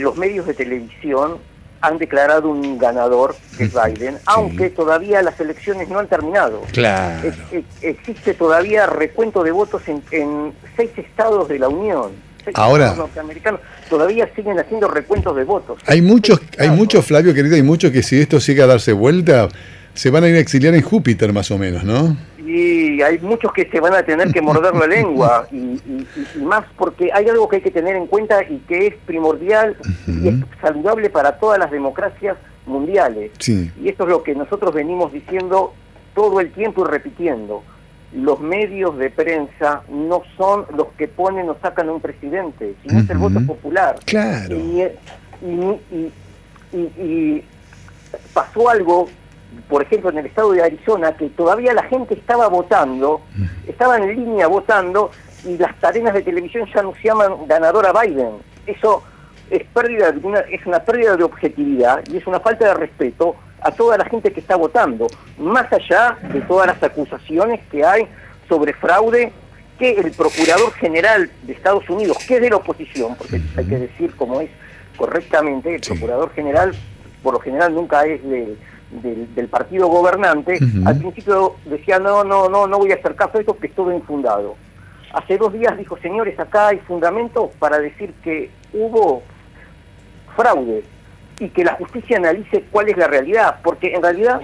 los 0.00 0.16
medios 0.16 0.46
de 0.46 0.54
televisión 0.54 1.38
han 1.80 1.98
declarado 1.98 2.48
un 2.48 2.78
ganador, 2.78 3.36
que 3.58 3.64
es 3.64 3.72
Biden, 3.74 4.16
aunque 4.24 4.70
todavía 4.70 5.22
las 5.22 5.38
elecciones 5.38 5.88
no 5.88 5.98
han 5.98 6.08
terminado. 6.08 6.62
Claro. 6.72 7.30
existe 7.82 8.34
todavía 8.34 8.86
recuento 8.86 9.42
de 9.42 9.50
votos 9.50 9.82
en, 9.86 10.52
seis 10.76 10.90
estados 10.96 11.48
de 11.48 11.58
la 11.58 11.68
Unión. 11.68 12.12
Ahora 12.54 12.94
norteamericanos 12.94 13.60
todavía 13.88 14.28
siguen 14.34 14.58
haciendo 14.58 14.88
recuentos 14.88 15.34
de 15.36 15.44
votos. 15.44 15.78
Hay 15.86 16.02
muchos, 16.02 16.40
hay 16.58 16.70
muchos, 16.70 17.04
Flavio 17.04 17.32
querido, 17.32 17.56
hay 17.56 17.62
muchos 17.62 17.90
que 17.90 18.02
si 18.02 18.20
esto 18.20 18.38
sigue 18.40 18.62
a 18.62 18.66
darse 18.66 18.92
vuelta, 18.92 19.48
se 19.94 20.10
van 20.10 20.24
a 20.24 20.28
ir 20.28 20.34
a 20.34 20.40
exiliar 20.40 20.74
en 20.74 20.82
Júpiter 20.82 21.32
más 21.32 21.50
o 21.50 21.58
menos, 21.58 21.84
¿no? 21.84 22.16
Y 22.38 23.00
hay 23.00 23.18
muchos 23.20 23.52
que 23.52 23.68
se 23.70 23.80
van 23.80 23.94
a 23.94 24.02
tener 24.02 24.30
que 24.32 24.42
morder 24.42 24.74
la 24.74 24.86
lengua, 24.86 25.48
y, 25.52 25.80
más 26.40 26.64
porque 26.76 27.10
hay 27.12 27.28
algo 27.28 27.48
que 27.48 27.56
hay 27.56 27.62
que 27.62 27.70
tener 27.70 27.96
en 27.96 28.06
cuenta 28.06 28.42
y 28.42 28.58
que 28.68 28.88
es 28.88 28.94
primordial 29.06 29.76
y 30.06 30.28
es 30.28 30.34
saludable 30.60 31.10
para 31.10 31.38
todas 31.38 31.58
las 31.58 31.70
democracias 31.70 32.36
mundiales. 32.66 33.30
Y 33.48 33.88
esto 33.88 34.04
es 34.04 34.10
lo 34.10 34.22
que 34.22 34.34
nosotros 34.34 34.74
venimos 34.74 35.12
diciendo 35.12 35.74
todo 36.14 36.40
el 36.40 36.52
tiempo 36.52 36.84
y 36.84 36.90
repitiendo. 36.90 37.62
Los 38.12 38.40
medios 38.40 38.96
de 38.98 39.10
prensa 39.10 39.82
no 39.88 40.22
son 40.36 40.66
los 40.76 40.88
que 40.96 41.08
ponen 41.08 41.48
o 41.48 41.56
sacan 41.60 41.88
a 41.88 41.92
un 41.92 42.00
presidente, 42.00 42.74
sino 42.82 43.00
es 43.00 43.10
el 43.10 43.18
voto 43.18 43.40
popular. 43.44 43.96
Claro. 44.04 44.56
y 46.72 47.42
pasó 48.32 48.68
algo 48.68 49.08
por 49.68 49.82
ejemplo, 49.82 50.10
en 50.10 50.18
el 50.18 50.26
estado 50.26 50.52
de 50.52 50.62
Arizona, 50.62 51.16
que 51.16 51.28
todavía 51.30 51.72
la 51.72 51.84
gente 51.84 52.14
estaba 52.14 52.48
votando, 52.48 53.20
estaba 53.66 53.98
en 53.98 54.14
línea 54.14 54.46
votando, 54.46 55.10
y 55.44 55.58
las 55.58 55.74
cadenas 55.76 56.14
de 56.14 56.22
televisión 56.22 56.68
ya 56.72 56.80
anunciaban 56.80 57.46
ganador 57.46 57.86
a 57.86 57.92
Biden. 57.92 58.36
Eso 58.66 59.02
es 59.50 59.64
pérdida 59.74 60.10
de 60.12 60.26
una, 60.26 60.40
es 60.40 60.64
una 60.66 60.80
pérdida 60.80 61.16
de 61.16 61.24
objetividad 61.24 62.02
y 62.10 62.16
es 62.16 62.26
una 62.26 62.40
falta 62.40 62.68
de 62.68 62.74
respeto 62.74 63.36
a 63.60 63.70
toda 63.70 63.98
la 63.98 64.04
gente 64.06 64.32
que 64.32 64.40
está 64.40 64.56
votando, 64.56 65.06
más 65.38 65.70
allá 65.72 66.16
de 66.32 66.40
todas 66.42 66.66
las 66.66 66.82
acusaciones 66.82 67.60
que 67.70 67.84
hay 67.84 68.06
sobre 68.48 68.72
fraude 68.74 69.32
que 69.78 69.92
el 69.92 70.12
Procurador 70.12 70.72
General 70.74 71.30
de 71.42 71.52
Estados 71.52 71.88
Unidos, 71.88 72.18
que 72.26 72.36
es 72.36 72.42
de 72.42 72.50
la 72.50 72.56
oposición, 72.56 73.16
porque 73.16 73.40
hay 73.56 73.64
que 73.66 73.78
decir 73.78 74.14
como 74.16 74.40
es 74.40 74.50
correctamente, 74.96 75.74
el 75.74 75.80
Procurador 75.80 76.32
General 76.32 76.74
por 77.24 77.34
lo 77.34 77.40
general 77.40 77.74
nunca 77.74 78.04
es 78.04 78.22
de 78.22 78.54
del, 78.90 79.48
partido 79.48 79.88
gobernante, 79.88 80.58
al 80.84 80.98
principio 80.98 81.56
decía, 81.64 81.98
no, 81.98 82.24
no, 82.24 82.48
no, 82.48 82.66
no 82.66 82.78
voy 82.78 82.92
a 82.92 82.96
hacer 82.96 83.14
caso 83.14 83.38
a 83.38 83.40
esto, 83.40 83.56
que 83.56 83.68
es 83.68 83.74
todo 83.74 83.92
infundado. 83.92 84.56
Hace 85.12 85.38
dos 85.38 85.52
días 85.52 85.76
dijo, 85.76 85.96
señores, 85.98 86.38
acá 86.38 86.68
hay 86.68 86.78
fundamento 86.78 87.50
para 87.58 87.78
decir 87.78 88.12
que 88.22 88.50
hubo 88.72 89.22
fraude 90.36 90.84
y 91.38 91.48
que 91.48 91.64
la 91.64 91.74
justicia 91.74 92.16
analice 92.16 92.64
cuál 92.70 92.88
es 92.88 92.96
la 92.96 93.06
realidad, 93.06 93.60
porque 93.62 93.94
en 93.94 94.02
realidad 94.02 94.40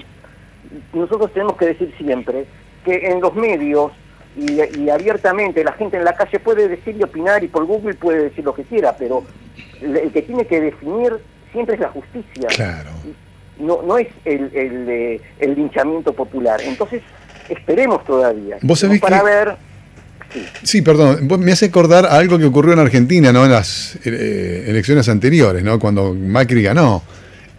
nosotros 0.93 1.33
tenemos 1.33 1.57
que 1.57 1.67
decir 1.67 1.93
siempre 1.99 2.47
que 2.85 3.11
en 3.11 3.21
los 3.21 3.35
medios 3.35 3.93
y, 4.37 4.89
abiertamente 4.89 5.65
la 5.65 5.73
gente 5.73 5.97
en 5.97 6.05
la 6.05 6.15
calle 6.15 6.39
puede 6.39 6.69
decir 6.69 6.97
y 6.97 7.03
opinar 7.03 7.43
y 7.43 7.49
por 7.49 7.65
Google 7.65 7.95
puede 7.95 8.25
decir 8.25 8.45
lo 8.45 8.55
que 8.55 8.63
quiera, 8.63 8.97
pero 8.97 9.25
el 9.81 10.13
que 10.13 10.23
tiene 10.23 10.47
que 10.47 10.61
definir 10.61 11.19
siempre 11.53 11.75
es 11.75 11.81
la 11.81 11.89
justicia. 11.89 12.47
Claro 12.49 12.90
no, 13.61 13.83
no 13.83 13.99
es 13.99 14.09
el, 14.25 14.51
el, 14.55 15.21
el 15.39 15.55
linchamiento 15.55 16.13
popular. 16.13 16.61
Entonces, 16.63 17.03
esperemos 17.49 18.05
todavía. 18.05 18.59
¿Vos 18.63 18.81
sabés 18.81 19.01
para 19.01 19.23
ver... 19.23 19.57
Sí. 20.63 20.81
perdón, 20.83 21.29
me 21.41 21.53
hace 21.53 21.67
acordar 21.67 22.07
a 22.07 22.17
algo 22.17 22.39
que 22.39 22.45
ocurrió 22.45 22.73
en 22.73 22.79
Argentina, 22.79 23.33
¿no? 23.33 23.45
En 23.45 23.51
las 23.51 23.99
eh, 24.05 24.65
elecciones 24.69 25.09
anteriores, 25.09 25.65
¿no? 25.65 25.79
Cuando 25.79 26.15
Macri 26.15 26.63
ganó. 26.63 27.03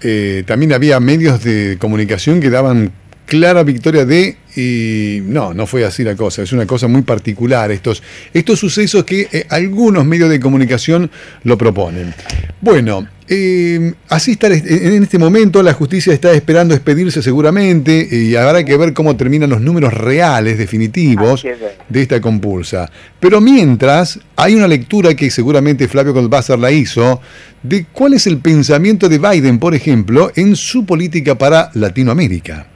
Eh, 0.02 0.44
también 0.48 0.74
había 0.74 1.00
medios 1.00 1.44
de 1.44 1.78
comunicación 1.80 2.40
que 2.40 2.50
daban 2.50 2.92
clara 3.26 3.64
victoria 3.64 4.04
de 4.06 4.36
y 4.56 5.22
no, 5.24 5.54
no 5.54 5.66
fue 5.66 5.86
así 5.86 6.04
la 6.04 6.16
cosa, 6.16 6.42
es 6.42 6.52
una 6.52 6.66
cosa 6.66 6.90
muy 6.90 7.04
particular 7.04 7.72
estos, 7.72 8.04
estos 8.34 8.59
sucesos 8.59 9.06
que 9.06 9.30
eh, 9.31 9.46
algunos 9.48 10.04
medios 10.06 10.30
de 10.30 10.40
comunicación 10.40 11.09
lo 11.44 11.58
proponen. 11.58 12.14
Bueno, 12.59 13.08
eh, 13.34 13.94
así 14.09 14.31
está 14.31 14.47
en 14.47 15.03
este 15.03 15.18
momento, 15.18 15.64
la 15.64 15.72
justicia 15.72 16.12
está 16.12 16.34
esperando 16.34 16.74
expedirse 16.74 17.22
seguramente 17.22 18.06
y 18.12 18.36
habrá 18.36 18.66
que 18.66 18.75
ver 18.75 18.92
cómo 18.92 19.16
terminan 19.16 19.50
los 19.50 19.62
números 19.62 19.94
reales, 19.94 20.58
definitivos, 20.58 21.46
de 21.88 22.02
esta 22.02 22.19
compulsa. 22.19 22.92
Pero 23.22 23.40
mientras, 23.40 24.19
hay 24.36 24.56
una 24.56 24.68
lectura 24.68 25.16
que 25.16 25.31
seguramente 25.31 25.88
Flavio 25.88 26.12
Goldwasser 26.12 26.59
la 26.59 26.72
hizo, 26.72 27.22
de 27.64 27.86
cuál 27.86 28.16
es 28.16 28.28
el 28.28 28.40
pensamiento 28.40 29.08
de 29.08 29.18
Biden, 29.18 29.59
por 29.59 29.75
ejemplo, 29.75 30.30
en 30.36 30.58
su 30.58 30.86
política 30.86 31.38
para 31.38 31.72
Latinoamérica. 31.74 32.71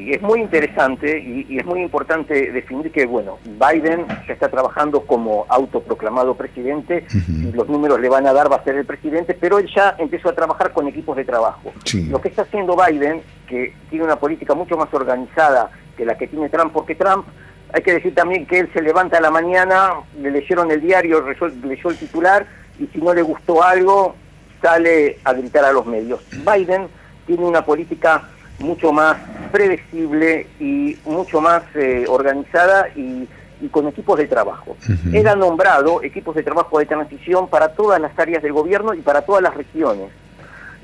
Sí, 0.00 0.14
es 0.14 0.22
muy 0.22 0.40
interesante 0.40 1.18
y, 1.18 1.58
es 1.58 1.66
muy 1.66 1.82
importante 1.82 2.52
definir 2.52 2.90
que, 2.90 3.04
bueno, 3.04 3.38
Biden 3.44 4.06
ya 4.26 4.32
está 4.32 4.48
trabajando 4.48 5.02
como 5.02 5.44
autoproclamado 5.48 6.34
presidente, 6.34 7.06
y 7.28 7.52
los 7.52 7.68
números 7.68 8.00
le 8.00 8.08
van 8.08 8.26
a 8.26 8.32
dar 8.32 8.50
va 8.50 8.56
a 8.56 8.64
ser 8.64 8.76
el 8.76 8.86
presidente, 8.86 9.36
pero 9.38 9.58
él 9.58 9.68
ya 9.74 9.96
empezó 9.98 10.30
a 10.30 10.34
trabajar 10.34 10.72
con 10.72 10.88
equipos 10.88 11.16
de 11.16 11.24
trabajo. 11.24 11.72
Lo 12.08 12.18
que 12.20 12.28
está 12.28 12.42
haciendo 12.42 12.76
Biden, 12.76 13.20
que 13.46 13.74
tiene 13.90 14.06
una 14.06 14.16
política 14.16 14.54
mucho 14.54 14.78
más 14.78 14.88
organizada 14.94 15.70
que 15.98 16.06
la 16.06 16.16
que 16.16 16.28
tiene 16.28 16.48
Trump, 16.48 16.72
porque 16.72 16.94
Trump, 16.94 17.26
hay 17.74 17.82
que 17.82 17.92
decir 17.92 18.14
también 18.14 18.46
que 18.46 18.60
él 18.60 18.70
se 18.72 18.80
levanta 18.80 19.18
a 19.18 19.20
la 19.20 19.30
mañana, 19.30 19.92
le 20.18 20.30
leyeron 20.30 20.70
el 20.70 20.80
diario, 20.80 21.22
leyó 21.62 21.90
el 21.90 21.96
titular, 21.98 22.46
y 22.78 22.86
si 22.86 22.98
no 22.98 23.12
le 23.12 23.20
gustó 23.20 23.62
algo, 23.62 24.14
sale 24.62 25.18
a 25.24 25.34
gritar 25.34 25.66
a 25.66 25.72
los 25.72 25.84
medios. 25.84 26.20
Biden 26.30 26.88
tiene 27.26 27.44
una 27.44 27.64
política 27.64 28.30
mucho 28.60 28.92
más 28.92 29.16
predecible 29.50 30.46
y 30.60 30.96
mucho 31.04 31.40
más 31.40 31.62
eh, 31.74 32.04
organizada 32.08 32.88
y, 32.94 33.28
con 33.70 33.86
equipos 33.88 34.16
de 34.18 34.26
trabajo. 34.26 34.74
Era 35.12 35.36
nombrado 35.36 36.02
equipos 36.02 36.34
de 36.34 36.42
trabajo 36.42 36.78
de 36.78 36.86
transición 36.86 37.46
para 37.46 37.74
todas 37.74 38.00
las 38.00 38.18
áreas 38.18 38.42
del 38.42 38.54
gobierno 38.54 38.94
y 38.94 39.02
para 39.02 39.20
todas 39.20 39.42
las 39.42 39.54
regiones. 39.54 40.10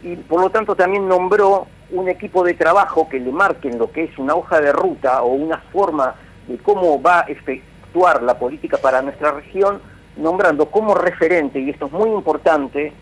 Y 0.02 0.16
por 0.16 0.42
lo 0.42 0.50
tanto 0.50 0.76
también 0.76 1.08
nombró 1.08 1.66
un 1.90 2.08
equipo 2.10 2.44
de 2.44 2.52
trabajo 2.52 3.08
que 3.08 3.18
le 3.18 3.32
marquen 3.32 3.78
lo 3.78 3.90
que 3.90 4.04
es 4.04 4.18
una 4.18 4.34
hoja 4.34 4.60
de 4.60 4.72
ruta 4.72 5.22
o 5.22 5.28
una 5.28 5.56
forma 5.72 6.16
de 6.48 6.58
cómo 6.58 7.00
va 7.00 7.20
a 7.20 7.22
efectuar 7.22 8.22
la 8.22 8.38
política 8.38 8.76
para 8.76 9.00
nuestra 9.00 9.32
región, 9.32 9.80
nombrando 10.18 10.66
como 10.66 10.94
referente, 10.94 11.58
y 11.58 11.70
esto 11.70 11.86
es 11.86 11.92
muy 11.92 12.10
importante, 12.10 12.92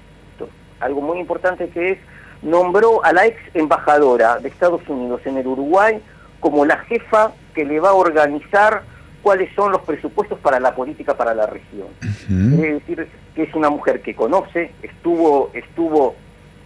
algo 0.81 1.01
muy 1.01 1.19
importante 1.19 1.69
que 1.69 1.93
es 1.93 1.99
nombró 2.45 3.05
a 3.05 3.13
la 3.13 3.27
ex 3.27 3.37
embajadora 3.55 4.39
de 4.39 4.49
Estados 4.49 4.83
Unidos 4.89 5.23
en 5.25 5.39
el 5.39 5.47
Uruguay 5.47 6.01
como 6.41 6.65
la 6.65 6.77
jefa 6.79 7.33
que 7.55 7.65
le 7.65 7.81
va 7.81 7.91
a 7.91 7.95
organizar 7.95 8.83
cuáles 9.23 9.53
son 9.55 9.73
los 9.73 9.81
presupuestos 9.81 10.39
para 10.41 10.61
la 10.61 10.75
política 10.75 11.17
para 11.17 11.35
la 11.35 11.47
región. 11.47 11.89
Es 12.03 12.59
decir, 12.59 13.09
que 13.35 13.45
es 13.45 13.55
una 13.55 13.71
mujer 13.71 14.03
que 14.03 14.15
conoce, 14.15 14.73
estuvo, 14.83 15.51
estuvo, 15.55 16.15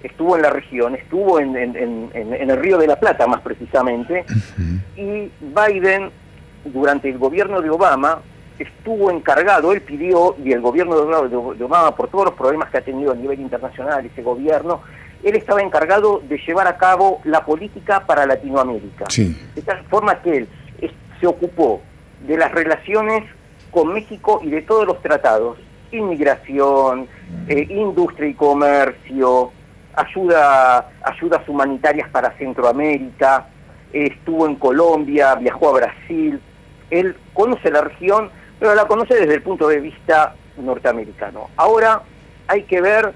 estuvo 0.03 0.34
en 0.34 0.43
la 0.43 0.50
región, 0.50 0.97
estuvo 0.97 1.39
en, 1.39 1.55
el 1.55 2.56
Río 2.56 2.77
de 2.78 2.89
la 2.89 2.99
Plata 2.99 3.28
más 3.28 3.41
precisamente, 3.43 4.25
y 4.97 5.31
Biden, 5.41 6.10
durante 6.65 7.09
el 7.09 7.19
gobierno 7.19 7.60
de 7.60 7.71
Obama, 7.71 8.19
estuvo 8.59 9.12
encargado, 9.12 9.71
él 9.71 9.81
pidió, 9.81 10.34
y 10.45 10.50
el 10.50 10.60
gobierno 10.60 11.25
de 11.25 11.65
Obama, 11.65 11.95
por 11.95 12.09
todos 12.09 12.25
los 12.25 12.34
problemas 12.34 12.71
que 12.71 12.78
ha 12.78 12.83
tenido 12.83 13.12
a 13.12 13.15
nivel 13.15 13.39
internacional 13.39 14.05
ese 14.05 14.22
gobierno, 14.22 14.81
él 15.23 15.37
estaba 15.37 15.62
encargado 15.62 16.23
de 16.29 16.39
llevar 16.39 16.67
a 16.67 16.77
cabo 16.77 17.21
la 17.25 17.45
política 17.45 18.06
para 18.06 18.27
Latinoamérica. 18.27 19.06
De 19.17 19.62
tal 19.62 19.84
forma 19.84 20.21
que 20.23 20.39
él 20.39 20.49
se 21.21 21.27
ocupó 21.27 21.83
de 22.27 22.37
las 22.37 22.53
relaciones 22.53 23.25
con 23.71 23.93
México 23.93 24.41
y 24.43 24.51
de 24.51 24.62
todos 24.62 24.87
los 24.87 25.01
tratados, 25.03 25.59
inmigración, 25.91 27.09
eh, 27.49 27.67
industria 27.71 28.28
y 28.28 28.34
comercio, 28.34 29.53
ayuda, 29.95 30.91
ayudas 31.03 31.48
humanitarias 31.48 32.09
para 32.10 32.31
Centroamérica, 32.33 33.47
estuvo 33.92 34.47
en 34.47 34.57
Colombia, 34.57 35.34
viajó 35.34 35.71
a 35.71 35.72
Brasil, 35.72 36.41
él 36.91 37.16
conoce 37.34 37.71
la 37.71 37.83
región, 37.83 38.31
pero 38.59 38.75
la 38.75 38.87
conoce 38.87 39.15
desde 39.15 39.34
el 39.34 39.42
punto 39.42 39.69
de 39.69 39.81
vista 39.81 40.34
norteamericano. 40.57 41.48
Ahora 41.57 42.03
hay 42.47 42.63
que 42.63 42.81
ver 42.81 43.13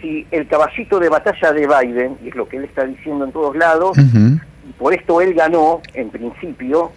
si 0.00 0.26
el 0.30 0.46
caballito 0.46 0.98
de 0.98 1.08
batalla 1.08 1.52
de 1.52 1.66
Biden, 1.66 2.16
y 2.24 2.28
es 2.28 2.34
lo 2.34 2.48
que 2.48 2.58
él 2.58 2.64
está 2.64 2.84
diciendo 2.84 3.24
en 3.24 3.32
todos 3.32 3.56
lados, 3.56 3.96
y 3.98 4.72
por 4.72 4.94
esto 4.94 5.20
él 5.20 5.34
ganó, 5.34 5.80
en 5.94 6.10
principio, 6.10 6.92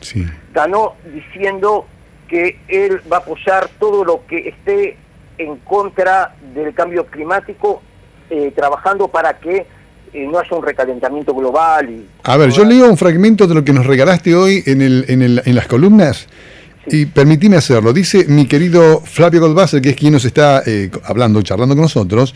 ganó 0.54 0.94
diciendo 1.14 1.86
que 2.28 2.58
él 2.68 3.02
va 3.12 3.18
a 3.18 3.20
apoyar 3.20 3.70
todo 3.80 4.06
lo 4.06 4.26
que 4.26 4.50
esté 4.50 4.98
en 5.38 5.58
contra 5.58 6.36
del 6.54 6.74
cambio 6.74 7.06
climático, 7.06 7.82
eh, 8.30 8.54
trabajando 8.56 9.08
para 9.08 9.38
que 9.38 9.66
eh, 10.14 10.28
no 10.30 10.40
haya 10.40 10.56
un 10.56 10.64
recalentamiento 10.64 11.34
global. 11.34 11.90
Y, 11.90 12.06
a 12.24 12.38
ver, 12.38 12.50
yo 12.52 12.64
leo 12.64 12.90
un 12.90 12.98
fragmento 12.98 13.48
de 13.48 13.56
lo 13.56 13.64
que 13.64 13.74
nos 13.74 13.86
regalaste 13.86 14.36
hoy 14.36 14.64
en, 14.66 14.82
el, 14.82 15.06
en, 15.08 15.22
el, 15.22 15.42
en 15.46 15.56
las 15.56 15.68
columnas. 15.68 16.28
Y 16.88 17.06
permitime 17.06 17.58
hacerlo. 17.58 17.94
Dice 17.94 18.26
mi 18.28 18.48
querido 18.48 19.02
Flavio 19.02 19.42
Goldwasser, 19.42 19.82
que 19.82 19.90
es 19.90 19.96
quien 19.96 20.14
nos 20.14 20.26
está 20.26 20.64
eh, 20.66 20.90
hablando, 21.04 21.42
charlando 21.44 21.76
con 21.76 21.84
nosotros, 21.84 22.34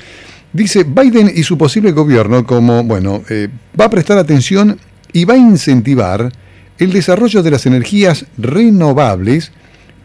Dice 0.56 0.86
Biden 0.86 1.30
y 1.36 1.44
su 1.44 1.58
posible 1.58 1.92
gobierno 1.92 2.46
como, 2.46 2.82
bueno, 2.86 3.22
eh, 3.30 3.50
va 3.78 3.86
a 3.86 3.90
prestar 3.90 4.18
atención 4.18 4.80
y 5.12 5.26
va 5.26 5.34
a 5.34 5.38
incentivar 5.38 6.32
el 6.78 6.94
desarrollo 6.94 7.44
de 7.44 7.52
las 7.52 7.66
energías 7.66 8.26
renovables 8.38 9.52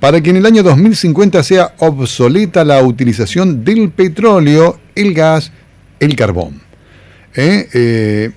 para 0.01 0.21
que 0.21 0.31
en 0.31 0.39
el 0.39 0.47
año 0.47 0.65
2050 0.65 1.41
sea 1.45 1.75
obsoleta 1.79 2.65
la 2.65 2.83
utilización 2.83 3.65
del 3.65 3.91
petróleo, 3.91 4.81
el 4.97 5.15
gas, 5.15 5.53
el 6.01 6.17
carbón. 6.17 6.61
¿Eh? 7.37 7.69
Eh, 7.73 8.31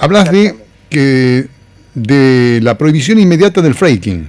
hablas 0.00 0.32
de 0.32 0.56
que 0.90 1.46
de 1.94 2.58
la 2.60 2.76
prohibición 2.76 3.20
inmediata 3.20 3.62
del 3.62 3.76
fracking. 3.76 4.28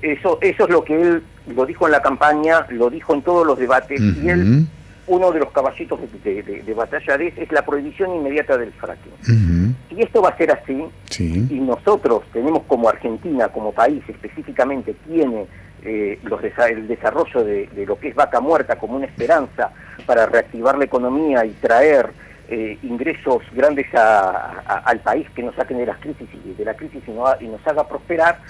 Eso, 0.00 0.38
eso 0.42 0.64
es 0.64 0.70
lo 0.70 0.84
que 0.84 0.94
él 0.94 1.22
lo 1.56 1.66
dijo 1.66 1.86
en 1.86 1.92
la 1.92 2.02
campaña, 2.02 2.64
lo 2.70 2.88
dijo 2.88 3.14
en 3.14 3.22
todos 3.22 3.44
los 3.44 3.58
debates, 3.58 4.00
y 4.00 4.28
él, 4.28 4.68
uno 5.08 5.30
de 5.32 5.40
los 5.40 5.50
caballitos 5.52 6.00
de, 6.24 6.74
batalla 6.74 7.16
de 7.16 7.32
es 7.36 7.52
la 7.52 7.64
prohibición 7.64 8.14
inmediata 8.14 8.56
del 8.56 8.72
fracking. 8.72 9.74
Si 9.88 10.00
esto 10.02 10.20
va 10.20 10.30
a 10.30 10.36
ser 10.36 10.50
así, 10.50 10.84
y 11.18 11.60
nosotros 11.60 12.24
tenemos 12.32 12.64
como 12.64 12.88
Argentina, 12.88 13.48
como 13.48 13.72
país 13.72 14.02
específicamente, 14.08 14.94
tiene 15.06 15.46
eh, 15.82 16.18
los 16.24 16.40
el 16.42 16.88
desarrollo 16.88 17.44
de, 17.44 17.68
lo 17.86 17.98
que 17.98 18.08
es 18.08 18.14
vaca 18.14 18.40
muerta 18.40 18.76
como 18.76 18.96
una 18.96 19.06
esperanza 19.06 19.70
para 20.04 20.26
reactivar 20.26 20.76
la 20.76 20.84
economía 20.84 21.44
y 21.44 21.50
traer 21.50 22.10
eh, 22.48 22.78
ingresos 22.82 23.42
grandes 23.52 23.86
al 23.94 25.00
país 25.00 25.28
que 25.30 25.42
nos 25.42 25.54
saquen 25.54 25.78
de 25.78 25.86
las 25.86 25.98
crisis 25.98 26.28
y 26.44 26.54
de 26.54 26.64
la 26.64 26.74
crisis 26.74 27.02
y, 27.06 27.44
y 27.44 27.48
nos 27.48 27.64
haga 27.66 27.88
prosperar, 27.88 28.40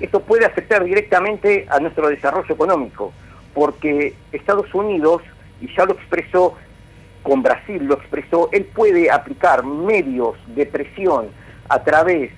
esto 0.00 0.20
puede 0.20 0.46
afectar 0.46 0.84
directamente 0.84 1.66
a 1.68 1.80
nuestro 1.80 2.08
desarrollo 2.08 2.54
económico, 2.54 3.12
porque 3.54 4.14
Estados 4.32 4.74
Unidos, 4.74 5.22
y 5.60 5.74
ya 5.74 5.84
lo 5.84 5.92
expresó 5.92 6.54
con 7.22 7.42
Brasil, 7.42 7.84
lo 7.84 7.94
expresó, 7.94 8.48
él 8.52 8.64
puede 8.64 9.10
aplicar 9.10 9.64
medios 9.64 10.36
de 10.54 10.66
presión 10.66 11.26
a 11.68 11.82
través 11.82 12.30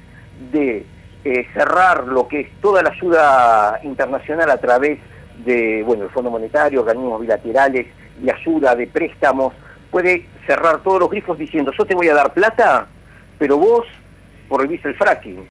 de 0.51 0.87
eh, 1.25 1.47
cerrar 1.53 2.05
lo 2.05 2.27
que 2.27 2.41
es 2.41 2.49
toda 2.61 2.83
la 2.83 2.91
ayuda 2.91 3.81
internacional 3.83 4.51
a 4.51 4.57
través 4.59 4.99
de, 5.45 5.83
bueno, 5.85 6.05
el 6.05 6.11
Fondo 6.11 6.31
Monetario, 6.31 6.81
organismos 6.81 7.21
bilaterales 7.21 7.87
y 8.23 8.31
ayuda 8.31 8.75
de 8.75 8.87
préstamos 8.87 9.53
puede 9.91 10.27
cerrar 10.47 10.83
todos 10.83 11.01
los 11.01 11.11
grifos 11.11 11.39
diciendo 11.39 11.73
yo 11.77 11.85
te 11.85 11.95
voy 11.95 12.09
a 12.09 12.15
dar 12.15 12.33
plata, 12.33 12.87
pero 13.39 13.57
vos 13.59 13.87
prohibís 14.49 14.85
el 14.85 14.95
fracking. 14.95 15.47